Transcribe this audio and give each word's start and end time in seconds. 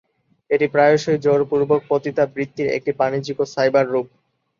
এটি 0.49 0.65
প্রায়শই 0.73 1.17
জোর 1.25 1.41
পূর্বক 1.49 1.81
পতিতাবৃত্তির 1.89 2.67
একটি 2.77 2.91
বাণিজ্যিক 2.99 3.37
ও 3.39 3.53
সাইবার 3.53 3.85
রূপ। 3.87 4.07